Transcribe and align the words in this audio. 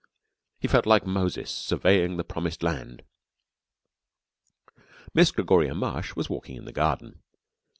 He 0.59 0.67
felt 0.67 0.87
like 0.87 1.05
Moses 1.05 1.51
surveying 1.51 2.17
the 2.17 2.23
Promised 2.23 2.63
Land. 2.63 3.03
Miss 5.13 5.29
Gregoria 5.29 5.75
Mush 5.75 6.15
was 6.15 6.27
walking 6.27 6.55
in 6.55 6.65
the 6.65 6.71
garden. 6.73 7.21